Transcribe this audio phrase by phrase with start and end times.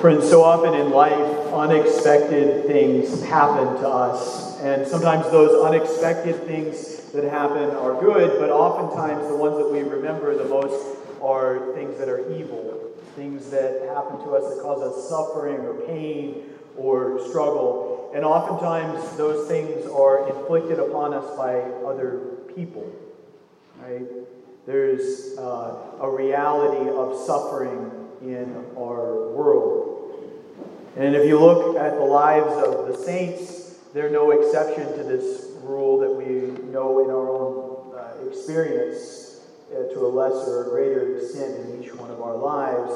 [0.00, 1.14] Friends, so often in life,
[1.54, 4.60] unexpected things happen to us.
[4.60, 9.80] And sometimes those unexpected things that happen are good, but oftentimes the ones that we
[9.80, 14.82] remember the most are things that are evil, things that happen to us that cause
[14.82, 16.42] us suffering or pain
[16.76, 18.12] or struggle.
[18.14, 22.18] And oftentimes those things are inflicted upon us by other
[22.54, 22.92] people,
[23.80, 24.06] right?
[24.66, 29.96] There's uh, a reality of suffering in our world.
[30.96, 35.52] And if you look at the lives of the saints, they're no exception to this
[35.62, 39.40] rule that we know in our own uh, experience
[39.72, 42.92] uh, to a lesser or greater extent in each one of our lives.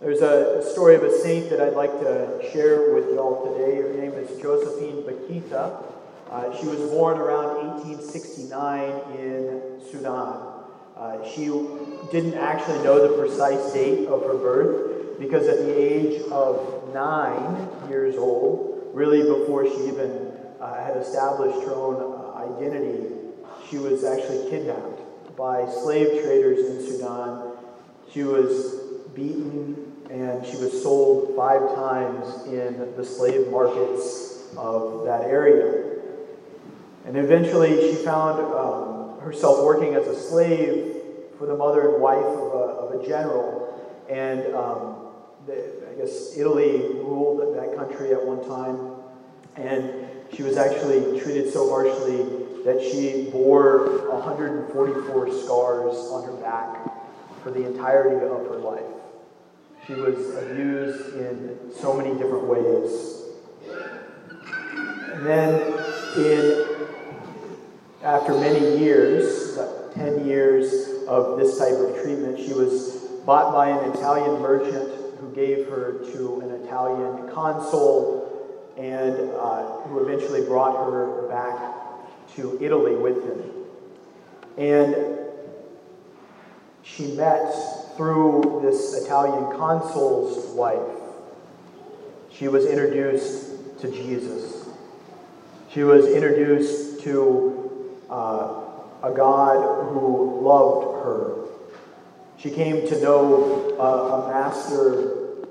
[0.00, 3.76] There's a story of a saint that I'd like to share with y'all today.
[3.82, 5.84] Her name is Josephine Bakhita.
[6.30, 10.58] Uh, she was born around 1869 in Sudan.
[10.98, 11.46] Uh, she
[12.10, 17.68] didn't actually know the precise date of her birth, because at the age of nine
[17.88, 23.14] years old, really before she even uh, had established her own uh, identity,
[23.68, 27.52] she was actually kidnapped by slave traders in Sudan.
[28.12, 28.74] She was
[29.14, 35.98] beaten and she was sold five times in the slave markets of that area.
[37.04, 40.96] And eventually she found um, herself working as a slave
[41.38, 43.64] for the mother and wife of a, of a general.
[44.10, 45.08] And um,
[45.46, 48.96] the, I guess Italy ruled that country at one time,
[49.56, 52.24] and she was actually treated so harshly
[52.64, 56.88] that she bore 144 scars on her back
[57.42, 58.82] for the entirety of her life.
[59.86, 63.22] She was abused in so many different ways.
[65.14, 65.62] And then,
[66.16, 66.57] in
[68.28, 69.58] after many years,
[69.94, 72.90] 10 years of this type of treatment, she was
[73.24, 80.06] bought by an Italian merchant who gave her to an Italian consul and uh, who
[80.06, 83.50] eventually brought her back to Italy with him.
[84.58, 85.18] And
[86.82, 87.50] she met
[87.96, 91.00] through this Italian consul's wife.
[92.30, 94.68] She was introduced to Jesus.
[95.70, 97.57] She was introduced to
[98.10, 98.64] uh,
[99.02, 101.38] a God who loved her
[102.38, 105.44] she came to know uh, a master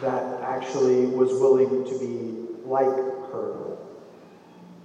[0.00, 3.76] that actually was willing to be like her.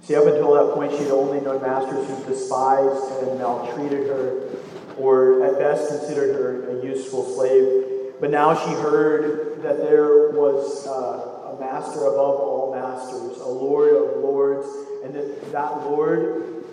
[0.02, 4.50] See, up until that point, she'd only known masters who despised and maltreated her,
[4.98, 8.14] or at best considered her a useful slave.
[8.20, 13.94] But now she heard that there was uh, a master above all masters, a Lord
[13.94, 14.68] of lords,
[15.04, 16.64] and that that Lord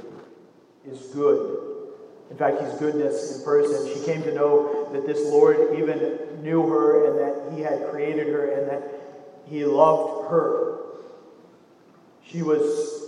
[0.85, 1.69] is good
[2.29, 3.91] in fact, he's goodness in person.
[3.94, 8.28] She came to know that this Lord even knew her and that he had created
[8.28, 8.84] her and that
[9.47, 10.78] he loved her.
[12.28, 13.03] She was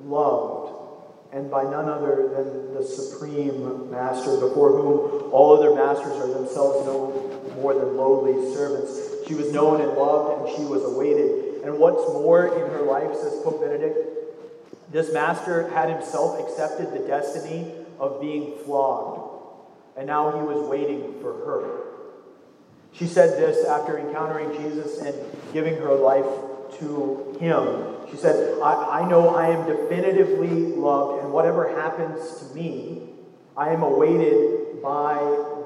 [0.00, 0.74] loved,
[1.32, 6.84] and by none other than the supreme master, before whom all other masters are themselves
[6.84, 9.26] no more than lowly servants.
[9.26, 11.62] She was known and loved, and she was awaited.
[11.64, 14.17] And what's more in her life, says Pope Benedict,
[14.90, 19.44] this master had himself accepted the destiny of being flogged,
[19.96, 21.84] and now he was waiting for her.
[22.92, 25.14] She said this after encountering Jesus and
[25.52, 26.24] giving her life
[26.78, 27.96] to him.
[28.10, 33.02] She said, I, I know I am definitively loved, and whatever happens to me,
[33.56, 35.16] I am awaited by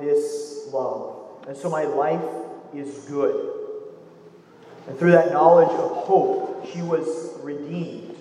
[0.00, 1.44] this love.
[1.46, 2.22] And so my life
[2.74, 3.52] is good.
[4.88, 8.11] And through that knowledge of hope, she was redeemed.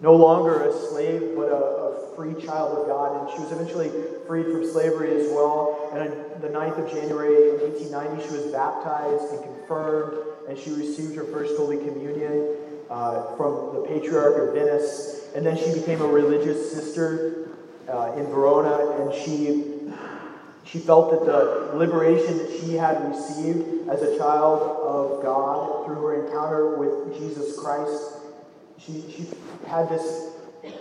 [0.00, 3.20] No longer a slave, but a, a, free child of God.
[3.20, 3.90] And she was eventually
[4.26, 5.90] freed from slavery as well.
[5.92, 10.16] And on the 9th of January in 1890, she was baptized and confirmed,
[10.48, 12.56] and she received her first Holy Communion
[12.88, 15.28] uh, from the Patriarch of Venice.
[15.34, 17.50] And then she became a religious sister
[17.88, 19.76] uh, in Verona, and she
[20.64, 26.02] she felt that the liberation that she had received as a child of God through
[26.02, 28.15] her encounter with Jesus Christ
[28.78, 29.26] she, she
[29.68, 30.32] had this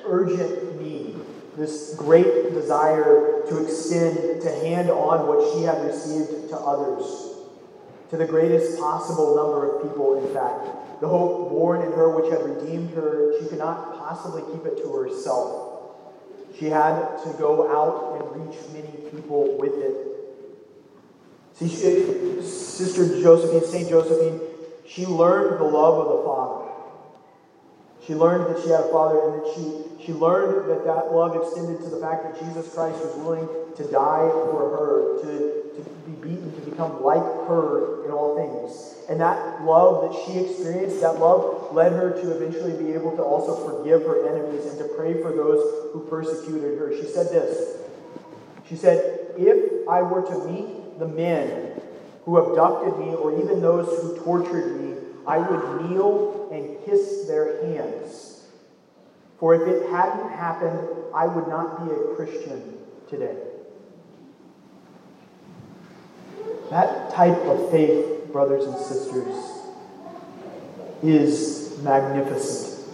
[0.06, 1.16] urgent need,
[1.56, 7.38] this great desire to extend, to hand on what she had received to others,
[8.10, 11.02] to the greatest possible number of people, in fact.
[11.02, 14.78] The hope born in her, which had redeemed her, she could not possibly keep it
[14.84, 15.66] to herself.
[16.58, 20.16] She had to go out and reach many people with it.
[21.54, 23.90] See, she, Sister Josephine, St.
[23.90, 24.40] Josephine,
[24.86, 26.65] she learned the love of the Father.
[28.06, 31.36] She learned that she had a father and that she, she learned that that love
[31.36, 35.90] extended to the fact that Jesus Christ was willing to die for her, to, to
[36.06, 38.96] be beaten, to become like her in all things.
[39.10, 43.24] And that love that she experienced, that love led her to eventually be able to
[43.24, 46.96] also forgive her enemies and to pray for those who persecuted her.
[46.96, 47.82] She said this
[48.68, 51.82] She said, If I were to meet the men
[52.26, 57.66] who abducted me or even those who tortured me, I would kneel and kiss their
[57.66, 58.48] hands.
[59.40, 62.78] For if it hadn't happened, I would not be a Christian
[63.10, 63.36] today.
[66.70, 69.36] That type of faith, brothers and sisters,
[71.04, 72.88] is magnificent.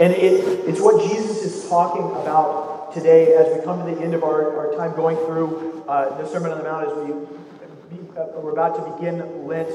[0.00, 4.14] And it, it's what Jesus is talking about today as we come to the end
[4.14, 8.18] of our, our time going through uh, the Sermon on the Mount, as we, be,
[8.18, 9.68] uh, we're about to begin Lent.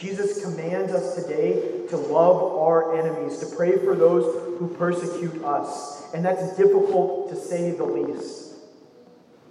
[0.00, 6.12] Jesus commands us today to love our enemies, to pray for those who persecute us.
[6.14, 8.54] And that's difficult to say the least.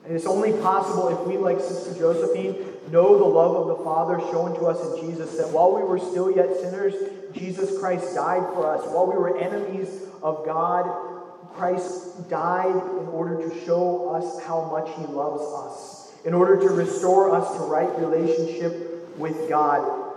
[0.06, 4.20] And it's only possible if we, like Sister Josephine, know the love of the Father
[4.32, 6.96] shown to us in Jesus, that while we were still yet sinners,
[7.32, 8.82] Jesus Christ died for us.
[8.88, 10.90] While we were enemies of God,
[11.54, 16.70] Christ died in order to show us how much He loves us, in order to
[16.74, 20.09] restore us to right relationship with God.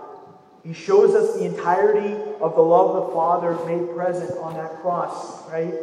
[0.63, 4.81] He shows us the entirety of the love of the Father made present on that
[4.81, 5.73] cross, right?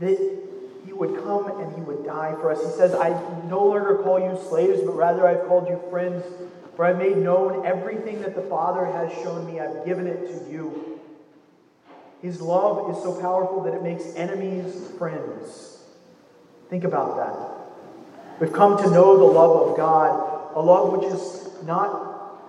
[0.00, 0.38] That
[0.84, 2.60] he would come and he would die for us.
[2.60, 3.10] He says, I
[3.48, 6.24] no longer call you slaves, but rather I've called you friends,
[6.74, 9.60] for I've made known everything that the Father has shown me.
[9.60, 11.00] I've given it to you.
[12.20, 15.78] His love is so powerful that it makes enemies friends.
[16.70, 18.40] Think about that.
[18.40, 22.40] We've come to know the love of God, a love which is not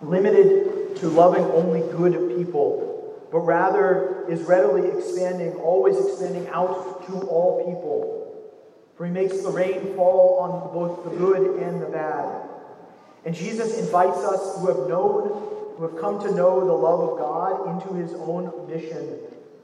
[0.00, 7.12] limited to loving only good people, but rather is readily expanding, always expanding out to
[7.28, 8.22] all people.
[8.96, 12.48] For he makes the rain fall on both the good and the bad.
[13.24, 15.28] And Jesus invites us who have known,
[15.76, 19.18] who have come to know the love of God into his own mission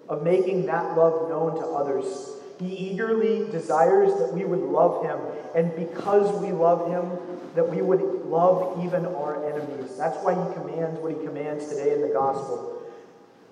[0.09, 2.38] of making that love known to others.
[2.61, 5.19] He eagerly desires that we would love him,
[5.55, 7.19] and because we love him,
[7.55, 9.97] that we would love even our enemies.
[9.97, 12.83] That's why he commands what he commands today in the gospel.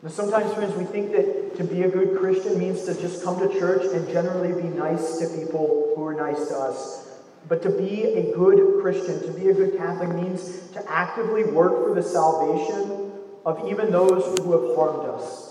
[0.03, 3.39] Now, sometimes, friends, we think that to be a good Christian means to just come
[3.41, 7.21] to church and generally be nice to people who are nice to us.
[7.49, 11.85] But to be a good Christian, to be a good Catholic, means to actively work
[11.85, 13.13] for the salvation
[13.45, 15.46] of even those who have harmed us.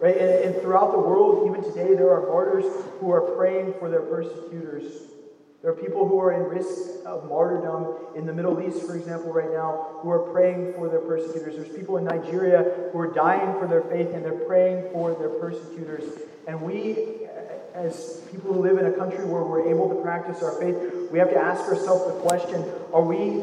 [0.00, 0.16] Right?
[0.16, 2.64] And, and throughout the world, even today, there are martyrs
[3.00, 4.84] who are praying for their persecutors.
[5.60, 9.32] There are people who are in risk of martyrdom in the Middle East, for example,
[9.32, 11.56] right now, who are praying for their persecutors.
[11.56, 15.30] There's people in Nigeria who are dying for their faith and they're praying for their
[15.30, 16.04] persecutors.
[16.46, 17.26] And we,
[17.74, 20.76] as people who live in a country where we're able to practice our faith,
[21.10, 23.42] we have to ask ourselves the question are we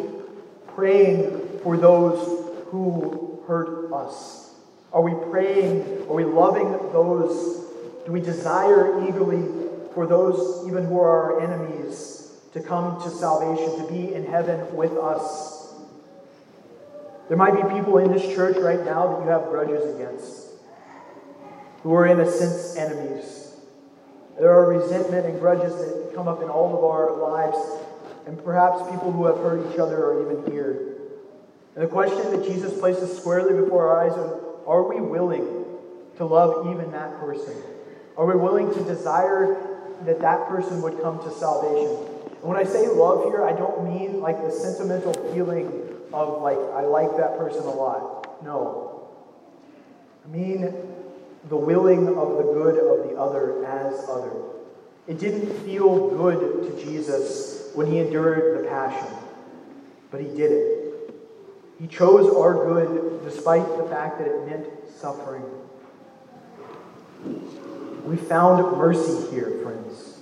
[0.74, 4.45] praying for those who hurt us?
[4.96, 6.08] Are we praying?
[6.10, 7.68] Are we loving those?
[8.08, 9.44] Do we desire eagerly
[9.94, 12.16] for those even who are our enemies
[12.56, 15.74] to come to salvation, to be in heaven with us.
[17.28, 20.52] There might be people in this church right now that you have grudges against,
[21.84, 23.56] who are in a sense enemies.
[24.40, 27.58] There are resentment and grudges that come up in all of our lives,
[28.26, 30.96] and perhaps people who have hurt each other are even here.
[31.76, 34.14] And the question that Jesus places squarely before our eyes
[34.68, 35.66] are we willing
[36.18, 37.56] to love even that person?
[38.18, 41.96] Are we willing to desire that that person would come to salvation.
[42.28, 45.68] And when I say love here, I don't mean like the sentimental feeling
[46.14, 48.44] of like, I like that person a lot.
[48.44, 49.10] No.
[50.24, 50.74] I mean
[51.50, 54.32] the willing of the good of the other as other.
[55.08, 59.08] It didn't feel good to Jesus when he endured the passion,
[60.10, 60.75] but he did it.
[61.80, 64.68] He chose our good despite the fact that it meant
[64.98, 65.44] suffering.
[68.06, 70.20] We found mercy here, friends.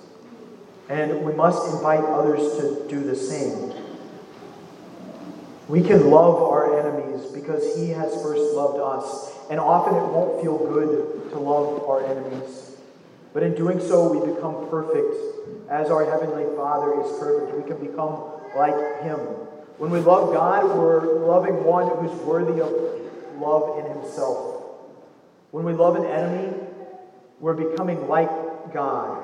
[0.90, 3.74] And we must invite others to do the same.
[5.68, 9.32] We can love our enemies because He has first loved us.
[9.50, 12.78] And often it won't feel good to love our enemies.
[13.34, 15.16] But in doing so, we become perfect
[15.70, 17.58] as our Heavenly Father is perfect.
[17.58, 18.24] We can become
[18.56, 19.20] like Him.
[19.78, 22.72] When we love God, we're loving one who's worthy of
[23.38, 24.64] love in Himself.
[25.52, 26.54] When we love an enemy,
[27.40, 28.30] we're becoming like
[28.74, 29.24] God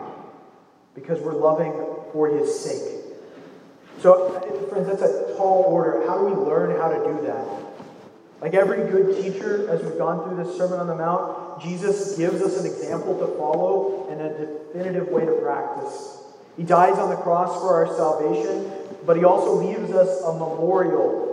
[0.94, 1.72] because we're loving
[2.12, 3.00] for his sake.
[4.00, 4.40] So,
[4.70, 6.06] friends, that's a tall order.
[6.08, 7.48] How do we learn how to do that?
[8.42, 12.42] Like every good teacher, as we've gone through this Sermon on the Mount, Jesus gives
[12.42, 16.19] us an example to follow and a definitive way to practice.
[16.60, 18.70] He dies on the cross for our salvation,
[19.06, 21.30] but he also leaves us a memorial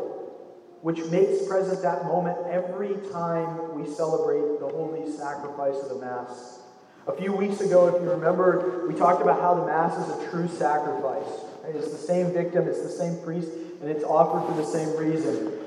[0.83, 6.61] which makes present that moment every time we celebrate the holy sacrifice of the Mass.
[7.09, 10.31] A few weeks ago, if you remember, we talked about how the Mass is a
[10.31, 11.27] true sacrifice.
[11.67, 13.51] It's the same victim, it's the same priest,
[13.83, 15.59] and it's offered for the same reason.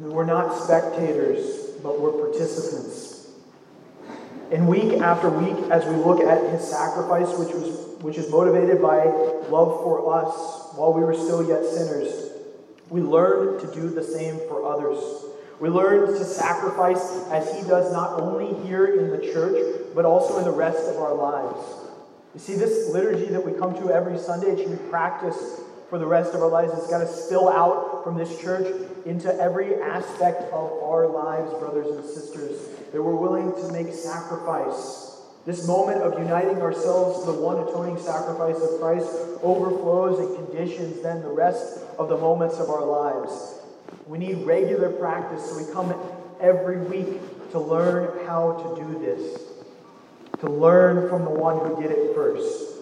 [0.00, 3.05] We're not spectators, but we're participants.
[4.52, 8.80] And week after week, as we look at his sacrifice, which, was, which is motivated
[8.80, 9.06] by
[9.48, 12.30] love for us while we were still yet sinners,
[12.88, 14.98] we learn to do the same for others.
[15.58, 20.38] We learn to sacrifice as he does not only here in the church, but also
[20.38, 21.58] in the rest of our lives.
[22.34, 25.98] You see, this liturgy that we come to every Sunday, it should be practiced for
[25.98, 26.72] the rest of our lives.
[26.76, 28.66] It's got to spill out from this church
[29.06, 35.06] into every aspect of our lives, brothers and sisters, that we're willing to make sacrifice.
[35.44, 39.08] This moment of uniting ourselves to the one atoning sacrifice of Christ
[39.42, 43.60] overflows and conditions then the rest of the moments of our lives.
[44.06, 45.94] We need regular practice, so we come
[46.40, 47.20] every week
[47.52, 49.40] to learn how to do this,
[50.40, 52.72] to learn from the one who did it first.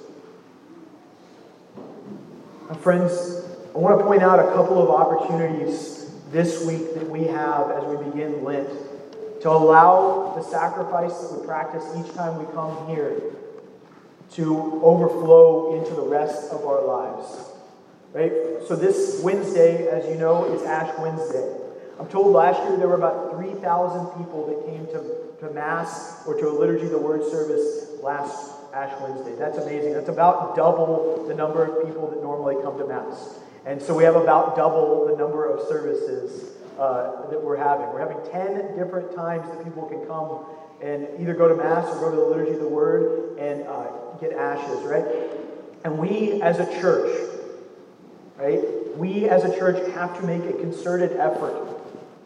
[2.68, 3.44] Now, friends,
[3.74, 7.84] I want to point out a couple of opportunities this week that we have as
[7.84, 8.70] we begin Lent
[9.44, 13.20] to allow the sacrifice that we practice each time we come here
[14.32, 17.50] to overflow into the rest of our lives.
[18.14, 18.32] Right?
[18.66, 21.58] So this Wednesday, as you know, is Ash Wednesday.
[22.00, 26.40] I'm told last year there were about 3,000 people that came to, to Mass or
[26.40, 29.34] to a Liturgy the Word service last Ash Wednesday.
[29.34, 29.92] That's amazing.
[29.92, 33.38] That's about double the number of people that normally come to Mass.
[33.66, 37.86] And so we have about double the number of services uh, that we're having.
[37.86, 40.46] We're having 10 different times that people can come
[40.82, 43.86] and either go to Mass or go to the Liturgy of the Word and uh,
[44.20, 45.04] get ashes, right?
[45.84, 47.30] And we as a church,
[48.36, 48.60] right,
[48.96, 51.80] we as a church have to make a concerted effort.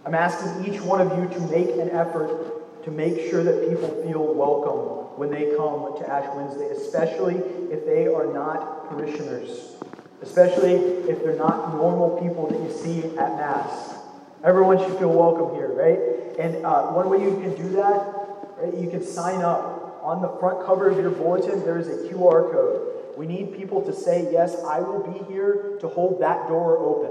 [0.05, 3.89] I'm asking each one of you to make an effort to make sure that people
[4.03, 7.35] feel welcome when they come to Ash Wednesday, especially
[7.71, 9.77] if they are not parishioners,
[10.23, 10.75] especially
[11.11, 13.98] if they're not normal people that you see at Mass.
[14.45, 15.99] Everyone should feel welcome here, right?
[16.39, 19.77] And uh, one way you can do that, right, you can sign up.
[20.01, 23.19] On the front cover of your bulletin, there is a QR code.
[23.19, 27.11] We need people to say, Yes, I will be here to hold that door open,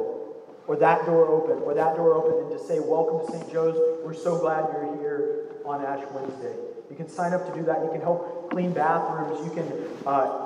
[0.67, 3.51] or that door open, or that door open, and to say, Welcome to St.
[3.51, 3.75] Joe's.
[4.05, 6.55] We're so glad you're here on Ash Wednesday.
[6.89, 7.83] You can sign up to do that.
[7.83, 9.45] You can help clean bathrooms.
[9.45, 9.69] You can
[10.07, 10.45] uh,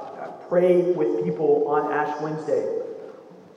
[0.49, 2.80] pray with people on Ash Wednesday.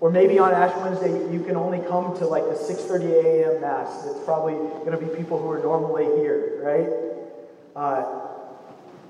[0.04, 3.62] Or maybe on Ash Wednesday, you can only come to like the 6.30 a.m.
[3.62, 4.04] Mass.
[4.04, 6.90] It's probably going to be people who are normally here, right?
[7.75, 8.04] Uh,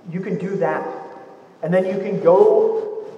[0.08, 0.86] you can do that.
[1.64, 3.08] And then you can go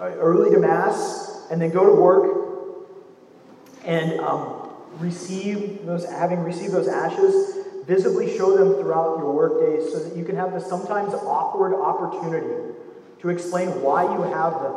[0.00, 2.88] uh, early to Mass and then go to work
[3.84, 10.00] and um, receive those, having received those ashes, visibly show them throughout your workdays so
[10.00, 12.74] that you can have the sometimes awkward opportunity
[13.20, 14.74] to explain why you have them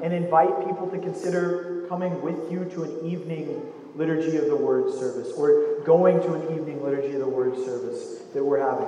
[0.00, 4.92] and invite people to consider coming with you to an evening liturgy of the word
[4.94, 8.86] service or going to an evening liturgy of the word service that we're having.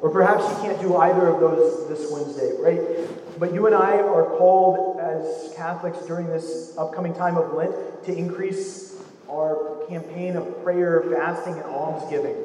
[0.00, 3.08] Or perhaps you can't do either of those this Wednesday, right?
[3.38, 7.72] But you and I are called as Catholics during this upcoming time of Lent
[8.04, 12.36] to increase our campaign of prayer, fasting, and almsgiving.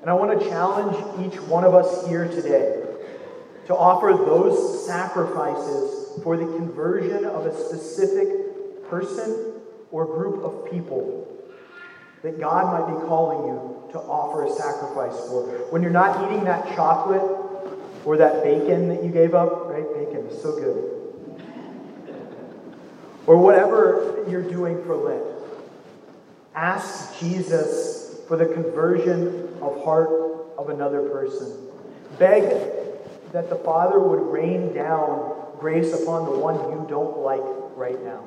[0.00, 2.82] And I want to challenge each one of us here today
[3.66, 8.45] to offer those sacrifices for the conversion of a specific
[8.88, 11.26] person or group of people
[12.22, 15.42] that God might be calling you to offer a sacrifice for.
[15.70, 17.22] When you're not eating that chocolate
[18.04, 19.84] or that bacon that you gave up, right?
[19.94, 20.92] Bacon is so good.
[23.26, 25.24] Or whatever you're doing for Lent,
[26.54, 30.10] ask Jesus for the conversion of heart
[30.58, 31.68] of another person.
[32.18, 32.42] Beg
[33.32, 37.42] that the Father would rain down grace upon the one you don't like
[37.76, 38.24] right now.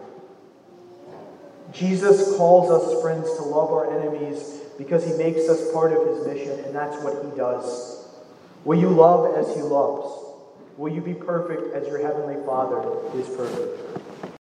[1.71, 6.25] Jesus calls us, friends, to love our enemies because he makes us part of his
[6.25, 8.07] mission, and that's what he does.
[8.65, 10.25] Will you love as he loves?
[10.77, 12.81] Will you be perfect as your heavenly Father
[13.13, 14.08] is perfect?